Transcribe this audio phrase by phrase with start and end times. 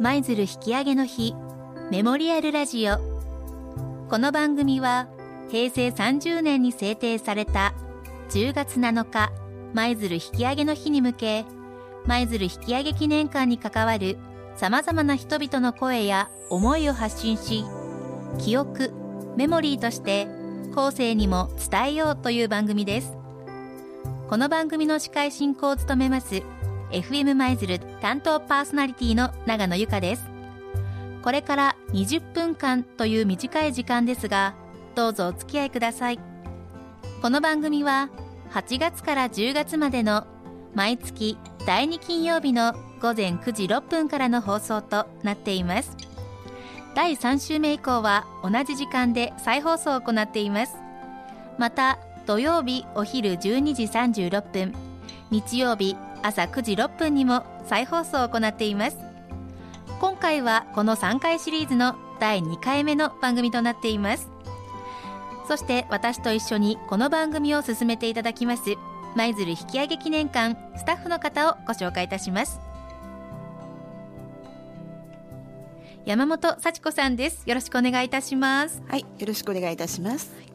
[0.00, 1.34] 舞鶴引き上げの日
[1.90, 2.96] メモリアルラジオ。
[4.08, 5.08] この番組は
[5.50, 7.74] 平成30年に制定された
[8.30, 9.30] 10月7日
[9.74, 11.44] 舞鶴引き上げの日に向け
[12.06, 14.16] 舞鶴引き上げ記念館に関わる
[14.56, 17.66] さまざまな人々の声や思いを発信し
[18.38, 18.94] 記憶
[19.36, 20.28] メモリーとして
[20.74, 23.18] 後世にも伝えようという番組です。
[24.30, 26.42] この番組の司会進行を務めます
[26.90, 30.28] FM 舞鶴担当パーソナリティの長野由香です。
[31.22, 34.54] これから20分間という短い時間ですが
[34.94, 36.18] どうぞお付き合いください。
[37.22, 38.08] この番組は
[38.52, 40.26] 8月から10月までの
[40.74, 45.96] 毎月第2金曜日の午前9時6分からの放送となっています。
[46.94, 50.76] 第3週目以降は同じ時間で再放送を行っています。
[51.58, 54.74] また土曜日お昼12時36分
[55.30, 58.98] 日曜日朝9時6分にも再放送を行っています。
[60.00, 64.28] 今回はこの3回シリーズの第2回目の番組となっています。
[65.48, 68.62] そして私と一緒にこの番組を進めていただきます
[69.16, 72.60] 舞鶴引き上げ記念館スタッフの方をご紹介いたします。
[76.06, 77.42] 山本幸子さんです。
[77.46, 78.82] よろしくお願いいたします。
[78.88, 80.49] はいよろしくお願いいたします。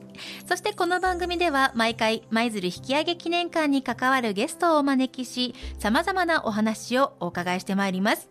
[0.48, 8.30] そしてこの番組では毎回舞鶴引き上げ記念館に関わるゲストをお招きし様々なお話をお伺いしてまいります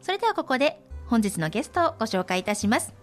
[0.00, 2.94] それではここで本日のゲストをご紹介いたします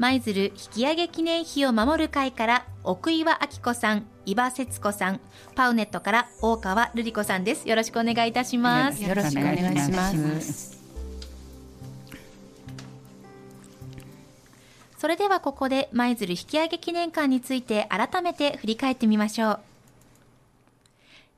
[0.00, 5.20] 舞鶴引き上げ記念碑を守る会から奥岩明子さん、伊庭節子さん、
[5.54, 7.68] パウネットから大川瑠璃子さんです。
[7.68, 9.04] よろしくお願いいたします。
[9.04, 10.79] よろしくお願いします。
[15.00, 19.60] それではここで舞鶴引き上げ記念館について改めて振り返ってみましょう。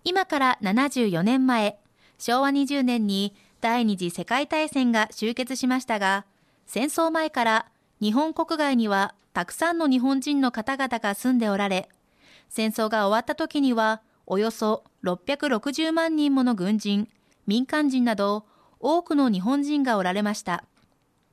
[0.02, 1.78] 今から74年前、
[2.18, 6.27] 昭和20年に第二次世界大戦が終結しましたが、
[6.67, 7.67] 戦争前から
[8.00, 11.89] 日本国外にはたくさんの日本人の方々が住んでおられ、
[12.48, 17.06] 戦争が終わった時にはおよそ660万人もの軍人、
[17.46, 18.44] 民間人など
[18.80, 20.64] 多くの日本人がおられました。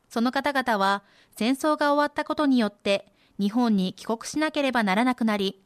[0.09, 1.03] その方々は
[1.35, 3.05] 戦争が終わったことによって
[3.39, 5.61] 日本に帰国しなければならなくなり、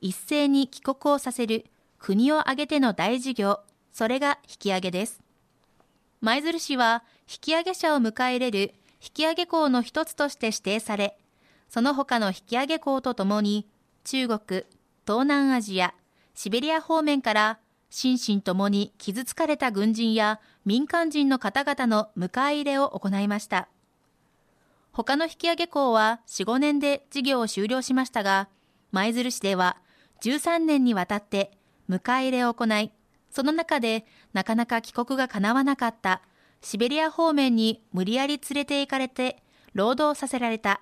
[0.00, 1.64] 一斉に帰国をさせる
[1.98, 3.60] 国を挙げての大事業、
[3.92, 5.22] それが引き上げです。
[6.20, 11.16] 舞鶴市は引き上げ者を迎え入れる引き上げ港の一つとして指定され、
[11.68, 13.66] その他の引き上げ港とともに、
[14.04, 14.64] 中国、
[15.06, 15.94] 東南アジア、
[16.34, 17.58] シベリア方面から
[17.90, 23.68] 心身ともに傷つかれた軍人や民間人の方々の迎え入れを行いました。
[24.96, 28.48] 他の引き上げ港は4、5年で事業を終了しましたが、
[28.92, 29.76] 舞鶴市では
[30.22, 31.50] 13年にわたって
[31.90, 32.90] 迎え入れを行い、
[33.30, 36.22] その中でなかなか帰国が叶わなかった
[36.62, 39.42] シベリア方面に無理やり連れて行かれて
[39.74, 40.80] 労働させられた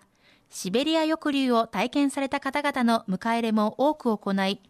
[0.49, 4.61] シベリア抑留を体験された方々の迎え入れも多く行い、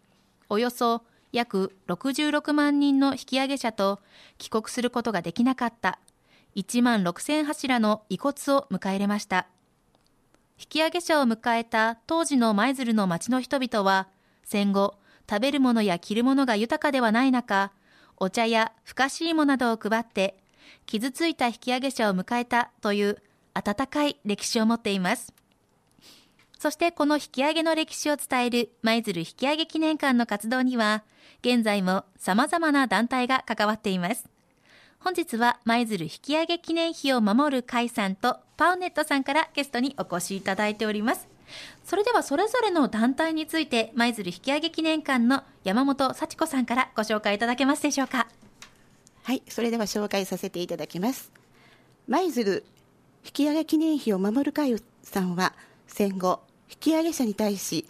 [0.49, 3.99] およそ約66万人の引き上げ者と
[4.39, 5.99] 帰国することができなかった
[6.55, 9.47] 1万6000柱の遺骨を迎え入れました。
[10.57, 14.07] 引き上げ者を迎えた当時の舞鶴の町の人々は、
[14.43, 14.95] 戦後、
[15.29, 17.71] 食べるものや着るものが豊かではない中、
[18.17, 20.37] お茶やふかしいもなどを配って
[20.85, 23.21] 傷ついた引き上げ者を迎えたという
[23.53, 25.33] 温かい歴史を持っています。
[26.57, 31.03] そしてこの引き上げの歴史を伝える舞鶴引き上げ記念館の活動には、
[31.41, 34.34] 現在も様々な団体が関わっています。
[35.05, 41.27] 本日は舞鶴引き上げ記念碑を守る会さんとパウネットさんからゲストにお越しいただいております。
[41.83, 48.27] それではそれぞれの団体について舞鶴引き上げ記念館の山本幸子さんからご紹介いただけますでしょうか。
[49.21, 51.31] はい、それでは紹介させていただきます。
[52.07, 52.65] 舞鶴
[53.23, 55.53] 引き上げ記念碑を守る会さんは、
[55.85, 57.85] 戦後、引き上げ者に対し、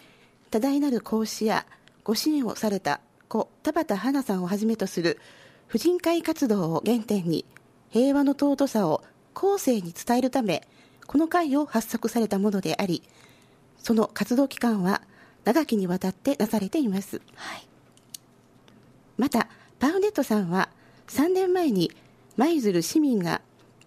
[0.50, 1.64] 多大なる講師や
[2.04, 5.18] ご支援をされた故田畑花さんをはじめとする
[5.68, 7.44] 婦人会活動を原点に、
[7.90, 9.02] 平和の尊さを
[9.34, 10.66] 後世に伝えるため、
[11.06, 13.02] この会を発足されたものであり、
[13.78, 15.02] その活動期間は
[15.44, 17.20] 長きにわたってなされています。
[17.34, 17.66] はい、
[19.16, 19.48] また、
[19.78, 20.68] パウネットさんは、
[21.08, 21.92] 3年前に
[22.36, 23.40] 舞鶴市民が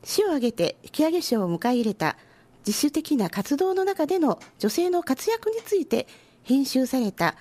[0.04, 2.18] 市を挙げて引き上げ賞を迎え入れた
[2.66, 6.08] 自主的な活動の中での女性の活躍について
[6.44, 7.36] 編集された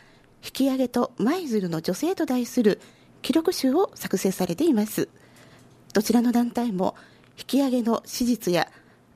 [0.45, 2.81] 引き上げと舞鶴の女性と題する
[3.29, 5.11] 記録集を作成されています。
[5.93, 6.95] どちらの団体も
[7.39, 8.71] 引き上げの史実や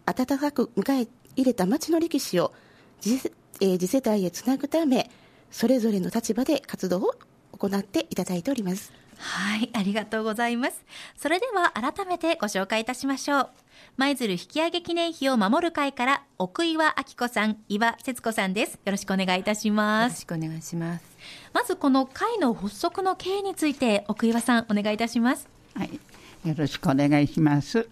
[0.04, 2.52] 温かく迎え入れた町の歴史を
[3.00, 3.16] 次,、
[3.62, 5.10] えー、次世代へつなぐため
[5.50, 7.14] それぞれの立場で活動を
[7.52, 8.92] 行っていただいております。
[9.22, 10.84] はいありがとうございます。
[11.16, 13.50] それでは改めてご紹介いたしましょう。
[13.96, 18.80] 舞鶴引き上げ記念碑を守る会から奥岩明子さん岩節子さんです。
[18.84, 20.24] よろしくお願いいたします。
[20.24, 21.04] よろしくお願いします。
[21.52, 25.48] まずこの会の発足の経緯について奥岩さんお願いいたします。
[25.74, 26.00] はい
[26.44, 27.88] よろしくお願いします。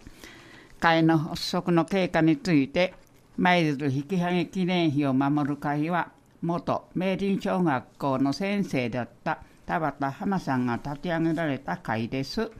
[0.81, 2.93] 会の発足の経過について
[3.37, 6.11] 舞鶴引き上げ記念碑を守る会は
[6.41, 12.51] 元明林小学校の先生だった田畑花さんが立ち上げられた会です。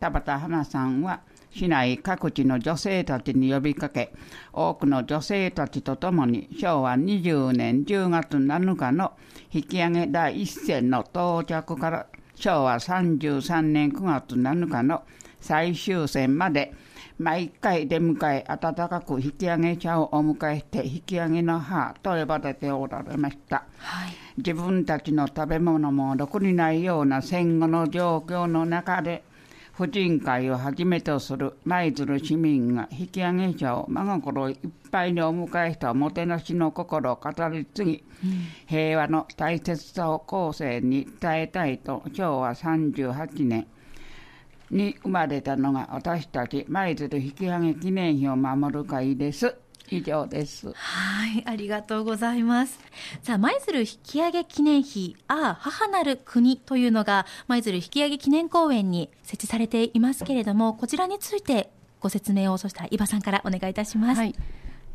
[0.00, 4.12] 田畑花さんは市内各地の女性たちに呼びかけ
[4.52, 9.12] 多くの女性たちと共に昭和20年10月7日の
[9.50, 15.02] 引き上げ第一線の到着から昭和33年9月7日の
[15.40, 16.72] 最終戦まで
[17.18, 29.24] 毎回出迎え温かく引き上げ茶をお迎えして引き上げの母と呼ばれておられました、はい、自分たちの食べ物もろくにないような戦後の状況の中で
[29.72, 34.58] 婦人会をはじめとする舞鶴市民が引き上げ茶を真心いっ
[34.90, 43.66] ぱいにお迎えしたおもてなしの心を語り継ぎ、うん、平和の大切さを後世に伝えたいと昭和38年
[44.70, 49.54] に生まれたのが私たち舞鶴引き上げ記念碑を守る会です。
[49.90, 50.72] 以上です。
[50.74, 52.78] はい、ありがとうございます。
[53.22, 61.70] さあ、舞鶴引き上げ記念碑、ああ、母なる国というのが、舞鶴引き上げ記念公園に設置されていますけれども、こちらについて
[62.00, 64.18] ご説明を、そしたら、伊庭さんからお願いいたします。
[64.18, 64.34] はい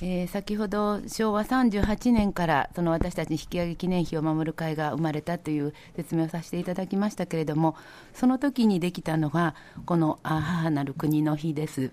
[0.06, 7.78] えー、先ほど昭和38年からその私たち引き上げ記念碑を守る会が生まれたという説明をさせていただきましたけれども
[8.14, 9.56] その時にできたのが
[9.86, 11.92] この「母なる国の日」です。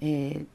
[0.00, 0.46] えー、引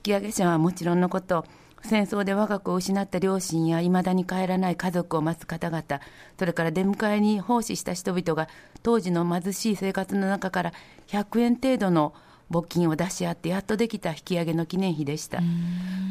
[0.00, 1.44] き上げ者はもちろんのこと
[1.82, 6.00] 戦争で我が子を失った両親やいまだに帰らない家族を待つ方々
[6.38, 8.48] それから出迎えに奉仕した人々が
[8.84, 10.72] 当時の貧しい生活の中から
[11.08, 12.14] 100円程度の
[12.50, 15.40] 募金を出し合ってやっとできた引き上げの記念碑でした。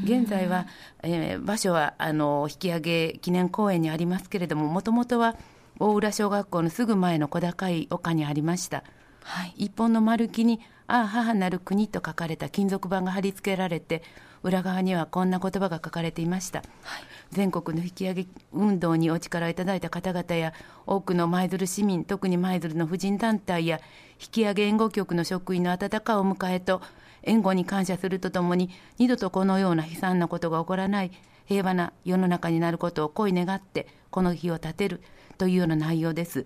[0.04, 0.68] 現在は、
[1.02, 5.36] えー、場所はあの引き上げ記念公園にありますけれどももともとは
[5.80, 8.84] 大浦小学校のすぐ前の小高い丘にありました、
[9.24, 14.04] はい、一本の丸木に「ああ母なる国」と書かれた金属板が貼り付けられて
[14.44, 17.04] 裏側にはこんな言葉が書かれていました、はい、
[17.34, 20.54] 全国の引き上げ運動にお力をいただいた方々や
[20.86, 23.80] 多くの舞鶴市民特に舞鶴の婦人団体や
[24.22, 26.82] 引き上げ援護局の職員の温かいお迎えと
[27.24, 31.12] 援護に感謝するとともに二度とこのような悲惨なことが起こらない
[31.46, 35.02] 平和な世の中になることを恋願ってこの日を立てる
[35.38, 36.46] というような内容です。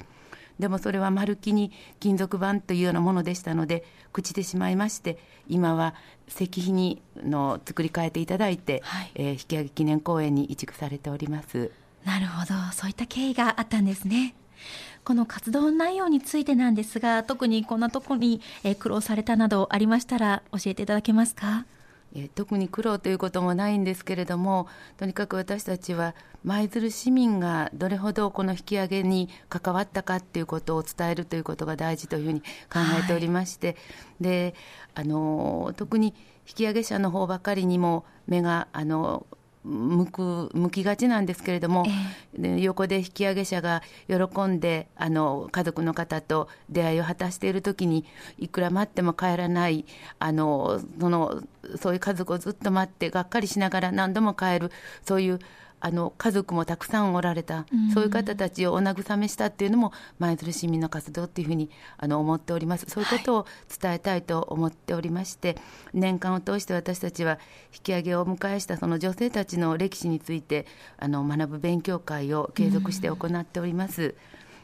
[0.60, 3.84] でもそれは丸木に金属板というようなものでしたので
[4.14, 5.18] 朽ちてしまいまして
[5.48, 5.94] 今は
[6.28, 11.72] 石碑にの作り変えていただいて、はい、えー、引き上げ記念公園に移築されております。
[12.06, 12.54] なるほど。
[12.74, 14.34] そういった経緯があったんですね。
[15.04, 21.66] この活動内容についてなんですが特にこんなところに、えー、苦労されたなどありましたら教えていただけますか？
[22.16, 24.68] え特に苦労ということもないんですけれども
[24.98, 33.76] とにかく私たちは舞鶴市民がどれほどこの引き上げに関わったかということを伝えるということが大事というふうに考えておりまして、はい、
[34.24, 34.56] で
[34.96, 36.14] あの特に
[36.48, 39.26] 引き上げ者の方ばかりにも目があの
[39.64, 41.86] 向く向きがちなんですけれども、
[42.36, 48.06] えー、横で引き上げ者が喜んであの家族の方と出会いを果たしている時に
[48.38, 49.86] いくら待っても帰らない
[50.20, 51.44] あのその
[51.82, 54.72] そういう家族をずっと待ってがっかりしながら何度も帰る
[55.04, 55.40] そういう
[55.80, 62.86] あの家族もたくさんおられた、うん、そういう方たちをお慰めしたっていうのも舞鶴市民の活動っていうふうにあの思っております。
[62.88, 63.46] そういうことを
[63.80, 65.58] 伝えたいと思っておりまして、はい、
[65.94, 67.40] 年間を通して私たちは
[67.74, 70.66] 引き上げをお迎えしたその女性たちの歴史について
[70.98, 74.16] あの学ぶ勉強会を継続して行っております。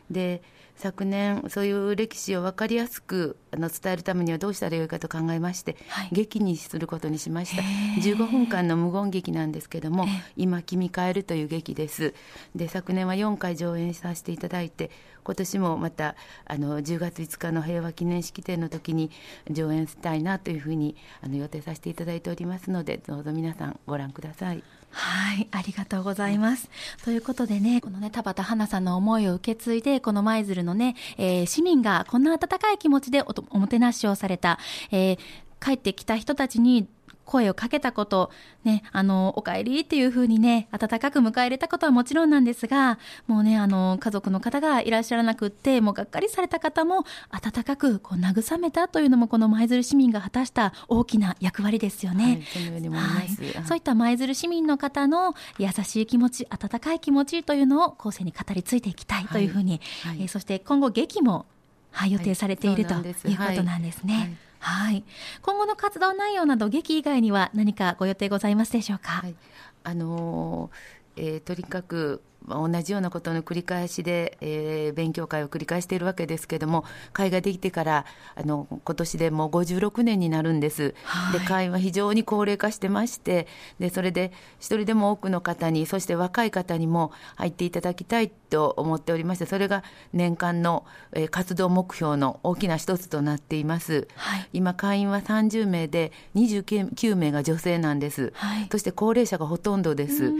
[0.09, 0.41] うん、で
[0.75, 7.61] 昨年そういう歴史を分かりやすくあの伝えるためにはどうしたらよいかと考えまして、はい、劇にすることにしました。
[8.01, 12.13] 15分間の無言劇なんですけども「今君帰る」という劇です。
[12.55, 14.91] で昨年は4回上演させていただいて
[15.23, 16.15] 今年もまた
[16.45, 19.11] あの10月5日の平和記念式典の時に
[19.49, 24.63] 上演したいなというふうにあの予定させていただいておりますのでどうぞ皆さんご覧ください。
[24.93, 26.69] はい、ありがとうございます。
[27.03, 34.59] ということでね、このね、田畑花さんの思いを受け継いで、この舞鶴のね、えー、市民がこんな温かい気持ちでおもてなしをされた、
[34.91, 35.17] えー、
[35.59, 36.87] 帰ってきた人たちに
[37.25, 38.31] 声をかけたこと、
[38.63, 52.23] ね、あの、お帰りっていう風にね、温かく迎え入れたことはもちろんなんですが、もうね、あの、家族の方がいらっしゃらなくって、もうがっかりされた方も、温かくこう慰めたというのも、この舞鶴市民が果たした大きな役割ですよね。
[52.23, 53.41] はい、そういます。
[53.41, 61.45] はい、そういった舞鶴市民の方の優しい気持ち、温かい気持ちというのを後世に語り継いでいきたいというふうに、はいはい、えー、そして今後劇も
[61.93, 64.35] はい、予定されている、はい、ということなんですね。
[64.63, 65.03] はい、
[65.41, 69.11] 今後の活動内容など劇以外には何かご予定ございますでしょうか？
[69.11, 69.35] はい、
[69.83, 76.83] あのー、えー、とにかく同じようなことの繰り返しで、えー、勉強会を繰り返しているわけですけれども
[77.13, 83.47] 会ができてからあの今年でもう56年になるんです、はい、で会は非常に高齢化してまして
[83.79, 100.31] でそれで一人でも多くの方にそして若い方にも入っていただきたいと思っておりましてそれが年間の、えー、活動目標の大きな一つとなっています、はい、今会員は30名で29名が女性なんです、はい、そして高齢者がほとんどです。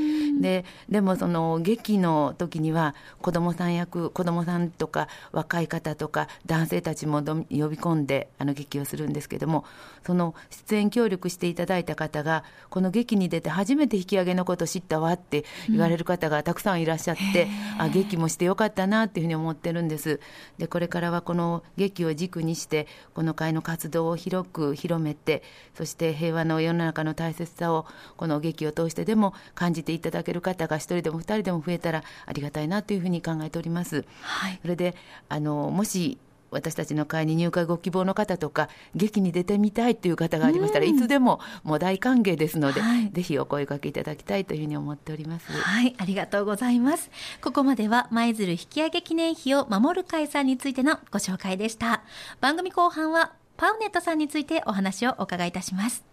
[0.42, 9.66] ででもその劇期の時には子どもさん役子どもさんとか若い方とか男性たちも呼び込んであの劇をするんですけども
[10.06, 20.20] その出演協力していただいた方がこの劇に出て初めて引き上げのことを知ったわって言われる方がたくさんいらっしゃって、うん、あ劇もしてよかったなっていうふうに思ってるんです。
[20.58, 25.44] でこれからはこの劇を軸にしてこの会の活動を広く広めて
[25.76, 27.86] そして平和の世の中の大切さを
[28.18, 34.06] この劇を通してでも感じていただける方が一人でも二人でも増えたらありがたいなというふうに考えております。
[34.22, 34.96] はい、それで
[35.30, 36.18] あのもし
[36.54, 45.52] 私たちの会に入会ご希望の方とか劇に出てみたいという方がありましたら、いつでももう大歓迎ですので、はい、ぜひお声かけいただきたいというふうに思っております。
[45.52, 45.96] はい。
[45.98, 47.10] ありがとうございます。
[47.42, 52.04] ここまでは舞鶴引き上げ記念碑を守る会さんについてのご紹介でした。
[52.40, 56.04] 番組後半はパウネットさんについてお話をお伺いいたします。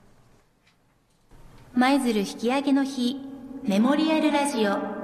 [1.75, 3.21] 舞鶴引き上げの日
[3.62, 5.00] メモリアルラジオ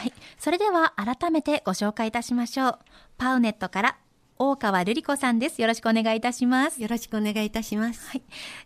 [0.00, 0.14] はい。
[0.38, 2.78] それでは改めてご紹介いたしましょう。
[3.18, 3.98] パウネットから
[4.38, 5.60] 大川瑠璃子さんです。
[5.60, 6.80] よろしくお願いいたします。
[6.80, 8.08] よろしくお願いいたします。
[8.08, 8.18] は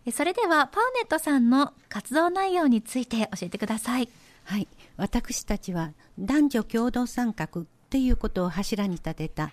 [0.05, 0.11] い。
[0.13, 4.07] それではパウネットさんの活動内容について教えてください。
[4.45, 4.69] はい。
[4.95, 9.51] 私たちは男女共同参画っていうことを柱に立てた、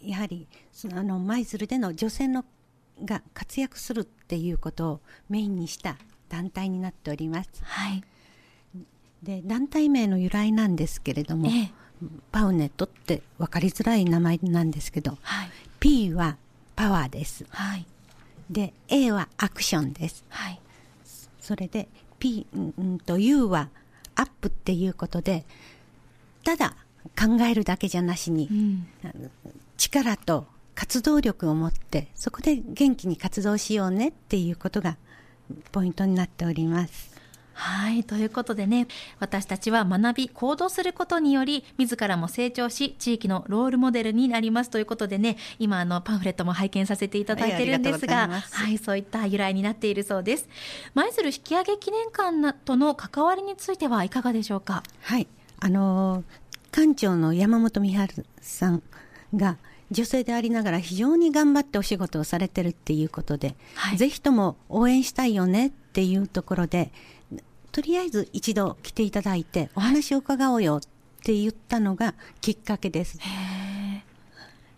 [0.00, 2.44] やはりそのあの舞鶴での女性の
[3.04, 5.96] が活躍するっていうことをメインにした
[6.28, 7.50] 団体になっております。
[7.64, 8.04] はい。
[9.22, 11.70] で団体名の由来なんですけれども、ええ、
[12.32, 16.36] パウネットって分かりづらい名前なんですけど、はい、P は
[16.74, 17.86] パワーです、はい、
[18.50, 20.60] で A はアクションです、はい、
[21.40, 21.88] それで
[22.18, 23.68] P、うんと U は
[24.14, 25.44] アップっていうことで
[26.44, 26.74] ただ
[27.18, 28.86] 考えるだけじゃなしに、うん、
[29.76, 34.96] 力と活動力を持ってそこで元気に活動しようねっていうことが
[35.70, 37.11] ポイントになっております。
[37.54, 38.04] はい。
[38.04, 50.48] ということでね、私たちは学び、行動することにより、自らも成長し、地域のロールモデルになりますということでね、今、あの、パンフレットも拝見させていただいてるんですが、はい、はい、そういった由来になっているそうです。
[50.94, 54.82] 舞鶴引き上げ記念館との関わりについてはいかがでしょうか？
[55.02, 55.28] はい。
[55.60, 56.24] あの
[56.72, 58.82] 館長の山本美春さん
[59.34, 59.58] が、
[59.90, 66.90] 女性でありながら非常に頑張ってお仕事をされてるっていうことで、はい、ぜひとも応援したいよねっていうところで
[67.72, 70.80] とりあえず一度来ていただいてお話を伺おうよっ
[71.24, 73.18] て言ったのがきっかけです。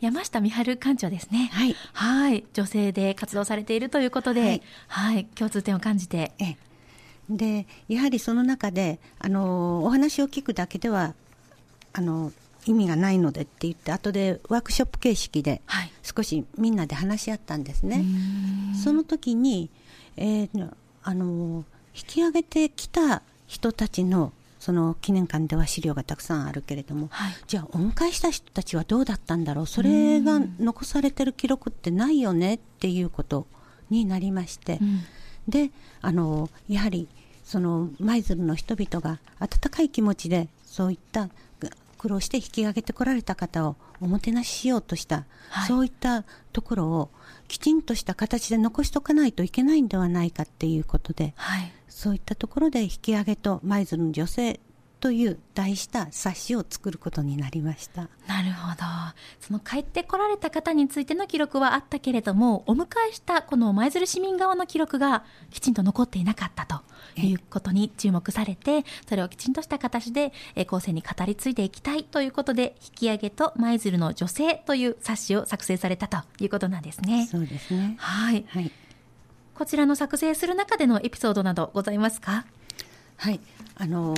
[0.01, 1.51] 山下美春館長ですね。
[1.53, 1.75] はい。
[1.93, 2.45] はい。
[2.53, 6.33] 女性で活動されているということで、はい、はい、共通点を感じて。
[6.39, 6.57] え
[7.31, 11.15] で、やはりその中で、あの、お話を聞くだけでは、
[11.95, 12.33] あの、
[12.67, 15.63] 意味がないのでって言って、後でワークショップ形式で、
[16.03, 17.97] 少しみんなで話し合ったんですね。
[17.97, 18.03] は
[18.75, 19.71] い、その時に、
[20.17, 29.67] えー、あの、引き上げてきた人たちのその記念館では資料がたくさんあるけれども、はい、じゃあお迎えした人たちはどうだったんだろう？
[29.67, 33.47] それが残されてる記録ってないよねっていうこと
[33.91, 35.03] になりまして、うん、
[35.49, 35.71] で
[36.01, 37.09] あのやはり
[37.45, 41.29] その舞鶴の人々が温かい気持ちでそういった
[42.05, 47.11] 苦労して引き上げてこられた方をおもてなししようとした、はい、そういったところを
[47.49, 54.61] きちんとした形で残しとかないといけないんではないかっていうことで、はい、そういったところで引き上げと舞鶴の女性
[55.05, 58.09] という題した冊子を作ることになりました。
[58.27, 58.77] なるほど。
[59.39, 66.81] その帰ってこられた方についての記録はあったけれどもお迎えしたこの舞鶴市民側の記録がきちんと残っていなかったと
[67.21, 70.33] いうことに注目されてそれをきちんとした形で
[70.69, 77.29] 後世に語り継いでいきたいということで引き上げと舞鶴の女性という冊子を作成されたということなんですね。
[77.31, 77.97] そうですね。
[77.99, 78.73] はい、はい。
[79.55, 82.47] こちらの作成する中でのエピソードなどございますか？
[83.19, 83.41] はい。
[83.77, 84.15] あの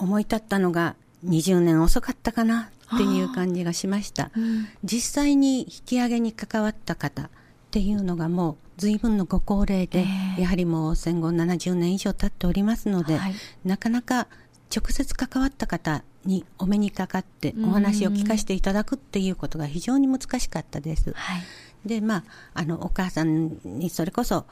[0.00, 7.28] 思い立ったのが20年遅かったかなっていう感じがしました、うん、実際に引き上げに関わった方っ
[7.70, 10.06] ていうのがもう随分のご高齢で、
[10.38, 14.26] やはりもう戦後70年以上経っておりますので、はい、なかなか
[14.74, 21.12] 直接関わった方にお目にかかってお話を聞かせていただくっていうことが非常に難しかったです。
[21.12, 21.42] はい。
[21.84, 24.46] でまあ、あのお母さんにそれこそ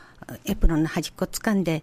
[0.45, 1.83] エプロンの端っこ掴んで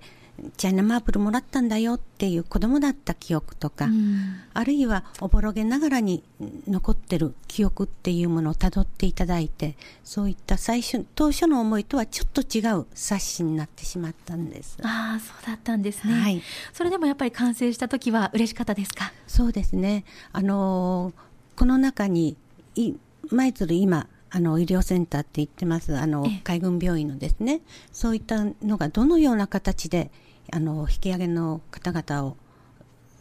[0.58, 6.24] チャイナマープルもらったんだよっていう子供だった記憶とか、うん、あるいはおぼろげながらに
[6.68, 14.78] 残ってる記憶っていうものをたどっていただいてそういった最初当初の思いとはちょっと違う冊子になってしまったんです。
[14.82, 16.42] ああそうだったんですね、はい、
[16.74, 19.14] それでもやっぱり完成した時は嬉しかったですか？
[19.28, 20.04] そうですね。
[20.34, 22.36] あのー、この中に
[23.32, 27.62] 舞鶴今あの医療センターって言ってますあの海軍病院のですね。
[27.94, 30.12] そういったのがどのような形で
[30.52, 32.38] あの引き上げの方々を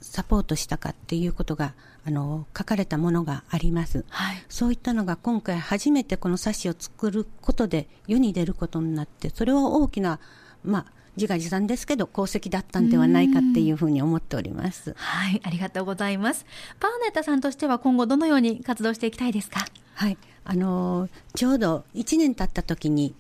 [0.01, 10.19] サポートしたかっていうことがあの書かれたものがあります、はい、そういったのが今回初めてこの冊子を作ることで世に出ることになってそれは大きな、
[10.65, 14.95] まあ、自画自賛ですけど功績だったんではないかっていうふうに思っております。
[14.97, 16.45] はいありがとうございます。
[16.81, 19.65] パーネッタさんとしては今後どのように活動していきたいですか？
[19.95, 23.15] はいあのちょうど1年経った時に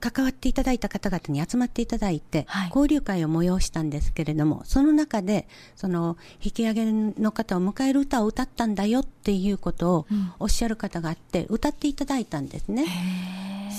[0.00, 10.06] 関わっていただいた方々に集まっていただいて、はい、交流会を催したんですけれども、その中で、その引き上げの方を迎える歌を歌ったんだよっていうことを
[10.38, 12.86] おっしゃる方があって、歌っていただいたんですね。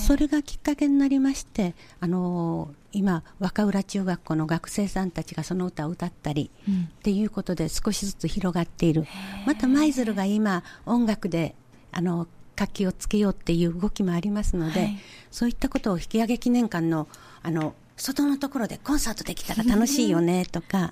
[0.08, 9.06] それがきっかけになりまして、あの今、若浦中学校の学生さんたちがその歌を歌ったり、うん、っていうことで少しずつ広がっている。
[9.46, 11.56] また舞鶴が今、音楽で、
[11.92, 12.28] あの
[12.60, 14.98] 活気をつけようっていう動きもありますので、はい、
[15.32, 17.08] そういったことを引き上げ記念館の
[17.42, 20.92] あの外のところでコンサートできたら楽しいよねとか。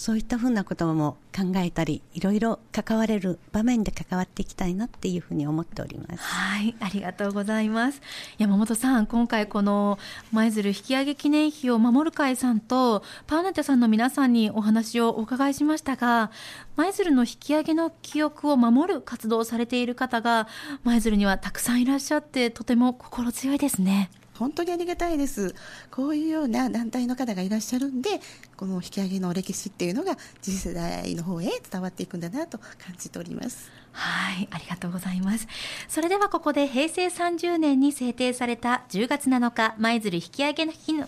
[0.00, 6.22] そういったふうなことも考えたり、いろいろ関われる場面で関わっていきたいなっていうふうに思っております。
[6.22, 8.00] はい、ありがとうございます。
[8.38, 9.98] 山本さん、今回この
[10.32, 16.30] 舞鶴引き上げ記念碑を守る会さんとパーネテさんの皆さんにお話をお伺いしましたが、
[16.76, 20.48] 舞鶴の引き上げの記憶を守る活動をされている方が
[20.82, 24.10] 舞鶴にはたくさんいらっしゃってとても心強いですね。
[24.40, 25.54] 本当にありがたいです。
[25.90, 28.08] こういうような団体の方がいらっしゃるんで、
[28.56, 33.70] この引き上げの歴史っていうのが次世代の方へ伝わっていくんだなと感じております。
[33.92, 35.46] はい、ありがとうございます。
[35.88, 41.06] それではここで平成30年に制定された10月7日舞鶴引き上げの日の引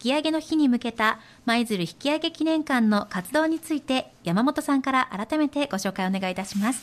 [0.00, 6.82] き上げの日に向けた舞鶴引き上げ記念館の活動について山本さんから改めてご紹介お願いいたします。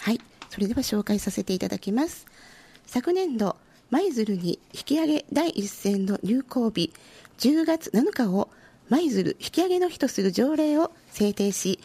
[0.00, 0.20] はい、
[0.50, 2.26] それでは紹介させていただきます。
[2.86, 3.56] 昨年度
[3.90, 6.92] 舞鶴に引き上げ第一線の入校日
[7.38, 8.50] 10月7日を
[8.90, 11.80] 舞鶴引き上げの日とする条例を制定し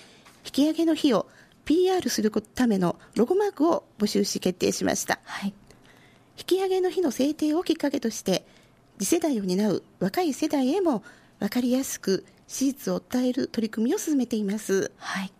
[0.46, 1.28] 引き上げの日を
[1.66, 5.54] PR するためのロゴマークを募集し決定しました、はい、
[6.38, 8.46] 引き上げの日の制定をきっかけとして
[9.00, 11.04] 次世代を担う若い世代へも
[11.39, 15.32] 分かりやすく史実を伝える取り組みを進めています、はい、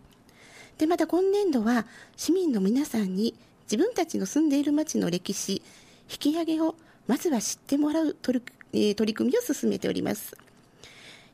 [0.78, 5.62] でまた今年度は市民の皆さんに自分たちの住んでいる町の歴史
[6.10, 6.74] 引き上げを
[7.06, 8.40] まずは知ってもらう取
[8.72, 10.36] り,、えー、取り組みを進めております。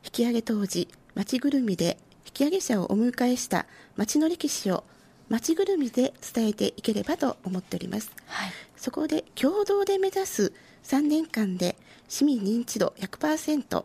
[0.03, 4.83] 引き上げ当時町ぐるみで引き上げ者をお迎えした町の歴史を
[5.29, 10.53] 町ぐるみで伝えていければと思っております、はい、そこで共同で目指す
[10.83, 13.83] 3年間で市民認知度100%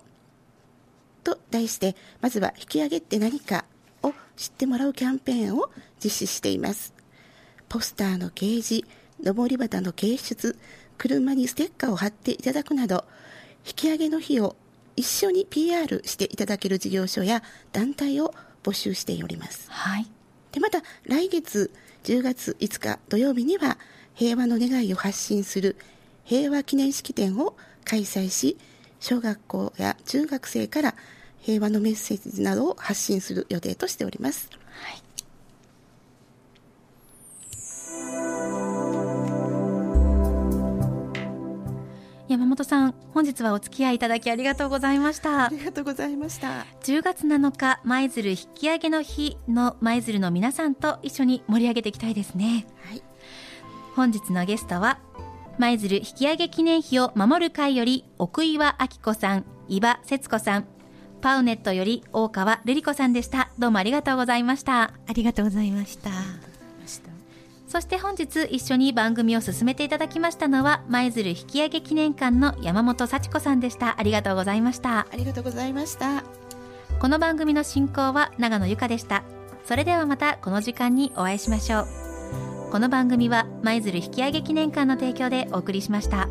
[1.23, 3.65] と題してまずは引き上げって何か
[4.03, 5.71] を知ってもらうキャンペーンを
[6.03, 6.95] 実施しています。
[7.69, 8.87] ポスターの掲示
[9.21, 10.57] 上り旗の掲出、
[10.99, 13.05] 車にステッカーを貼っていただくなど、
[13.67, 14.57] 引き上げの日を
[14.97, 19.71] 一緒に PR していただける事業所や団体を募集しております。
[19.71, 20.07] はい。
[20.53, 21.73] で、また来月
[22.05, 23.79] 10月5日土曜日には
[24.15, 25.77] 平和の願いを発信する
[26.25, 28.57] 平和記念式典を開催し、
[29.01, 30.95] 小学校や中学生から
[31.41, 34.49] 平和のメッセージなどを発信する予定としております。
[34.71, 35.06] はい
[42.37, 45.47] 山本さん本日はお付き合いいただきありがとうございました。
[45.47, 46.67] ありがとうございました。
[46.83, 53.03] 10月7日舞鶴引き上げの日の舞鶴の皆さんと一緒に盛り上げていきたいですね、はい、
[53.95, 54.99] 本日のゲストは
[55.59, 60.67] 舞鶴引き上げ記念碑を守る会より奥岩明子さん伊庭節子さん
[61.23, 63.49] パウネットより大川瑠璃子さんでした。
[63.59, 64.93] どうもありがとうございました。
[65.07, 66.11] ありがとうございました
[67.67, 73.99] そして本日一緒に番組を進めていただきましたのは舞鶴引き上げ記念館の山本幸子さんでした。
[73.99, 75.01] ありがとうございました。
[75.01, 76.23] ありがとうございました。
[77.01, 79.25] この番組の進行は長野由香でした。
[79.65, 81.87] それではまたこの時間にお会いしましょう。
[82.71, 86.29] この番組は舞鶴引き上げ記念館の提供でお送りしました。